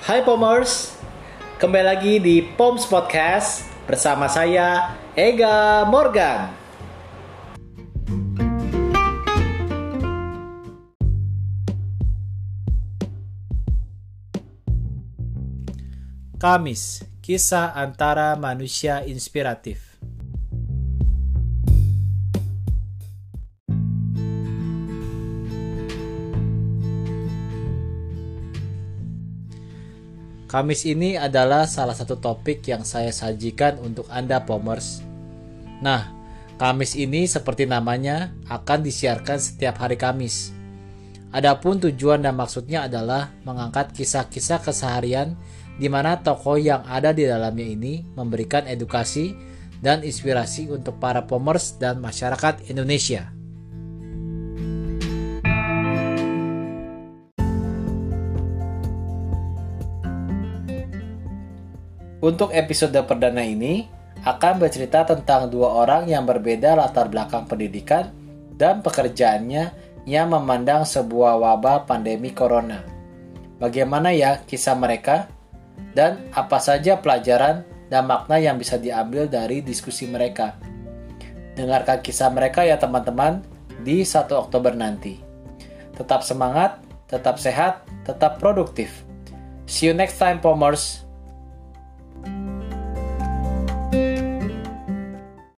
Hai 0.00 0.24
Pomers, 0.24 0.96
kembali 1.60 1.84
lagi 1.84 2.14
di 2.24 2.40
Poms 2.40 2.88
Podcast 2.88 3.68
bersama 3.84 4.32
saya 4.32 4.96
Ega 5.12 5.84
Morgan. 5.84 6.48
Kamis, 16.40 17.04
kisah 17.20 17.76
antara 17.76 18.32
manusia 18.40 19.04
inspiratif. 19.04 19.89
Kamis 30.50 30.82
ini 30.82 31.14
adalah 31.14 31.62
salah 31.70 31.94
satu 31.94 32.18
topik 32.18 32.66
yang 32.66 32.82
saya 32.82 33.14
sajikan 33.14 33.78
untuk 33.86 34.10
Anda 34.10 34.42
Pomers. 34.42 34.98
Nah, 35.78 36.10
Kamis 36.58 36.98
ini 36.98 37.30
seperti 37.30 37.70
namanya 37.70 38.34
akan 38.50 38.82
disiarkan 38.82 39.38
setiap 39.38 39.78
hari 39.78 39.94
Kamis. 39.94 40.50
Adapun 41.30 41.78
tujuan 41.78 42.26
dan 42.26 42.34
maksudnya 42.34 42.90
adalah 42.90 43.30
mengangkat 43.46 43.94
kisah-kisah 43.94 44.58
keseharian 44.58 45.38
di 45.78 45.86
mana 45.86 46.18
tokoh 46.18 46.58
yang 46.58 46.82
ada 46.82 47.14
di 47.14 47.30
dalamnya 47.30 47.70
ini 47.70 48.02
memberikan 48.18 48.66
edukasi 48.66 49.38
dan 49.78 50.02
inspirasi 50.02 50.66
untuk 50.66 50.98
para 50.98 51.30
pomers 51.30 51.78
dan 51.78 52.02
masyarakat 52.02 52.66
Indonesia. 52.66 53.39
Untuk 62.20 62.52
episode 62.52 63.00
perdana 63.08 63.40
ini 63.40 63.88
akan 64.28 64.60
bercerita 64.60 65.08
tentang 65.08 65.48
dua 65.48 65.72
orang 65.72 66.04
yang 66.04 66.28
berbeda 66.28 66.76
latar 66.76 67.08
belakang 67.08 67.48
pendidikan 67.48 68.12
dan 68.60 68.84
pekerjaannya 68.84 69.72
yang 70.04 70.28
memandang 70.28 70.84
sebuah 70.84 71.40
wabah 71.40 71.88
pandemi 71.88 72.28
corona. 72.36 72.84
Bagaimana 73.56 74.12
ya 74.12 74.44
kisah 74.44 74.76
mereka 74.76 75.32
dan 75.96 76.28
apa 76.36 76.60
saja 76.60 77.00
pelajaran 77.00 77.64
dan 77.88 78.04
makna 78.04 78.36
yang 78.36 78.60
bisa 78.60 78.76
diambil 78.76 79.24
dari 79.24 79.64
diskusi 79.64 80.04
mereka. 80.04 80.60
Dengarkan 81.56 82.04
kisah 82.04 82.28
mereka 82.28 82.68
ya 82.68 82.76
teman-teman 82.76 83.40
di 83.80 84.04
1 84.04 84.28
Oktober 84.36 84.76
nanti. 84.76 85.16
Tetap 85.96 86.20
semangat, 86.20 86.84
tetap 87.08 87.40
sehat, 87.40 87.88
tetap 88.04 88.36
produktif. 88.36 89.08
See 89.64 89.88
you 89.88 89.96
next 89.96 90.20
time, 90.20 90.36
Pomers. 90.44 91.09